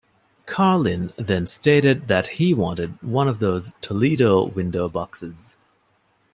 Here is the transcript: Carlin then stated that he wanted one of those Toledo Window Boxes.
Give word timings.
Carlin 0.47 1.13
then 1.15 1.45
stated 1.45 2.07
that 2.07 2.25
he 2.25 2.55
wanted 2.55 2.99
one 3.03 3.27
of 3.27 3.37
those 3.37 3.75
Toledo 3.81 4.45
Window 4.45 4.89
Boxes. 4.89 5.57